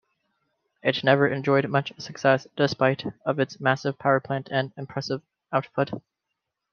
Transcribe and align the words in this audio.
It 0.81 1.03
never 1.03 1.27
enjoyed 1.27 1.69
much 1.69 1.93
success 1.99 2.47
despite 2.57 3.05
of 3.23 3.37
its 3.39 3.59
massive 3.59 3.99
powerplant 3.99 4.47
and 4.49 4.73
impressive 4.75 5.21
output. 5.53 5.91